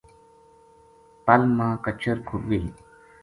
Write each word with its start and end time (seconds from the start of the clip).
پل 1.25 1.41
ما 1.57 1.67
کچر 1.83 2.17
کھُب 2.27 2.41
گئی 2.49 2.67